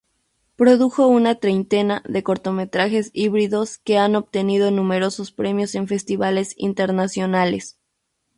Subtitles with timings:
[0.55, 7.77] Produjo una treintena de cortometrajes híbridos que han obtenido numerosos premios en festivales internacionales.